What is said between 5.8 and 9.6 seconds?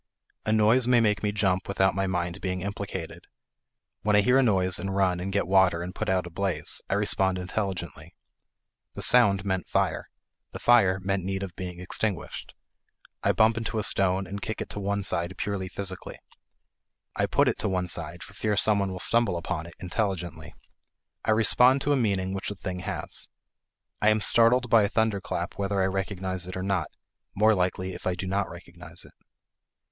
and put out a blaze, I respond intelligently; the sound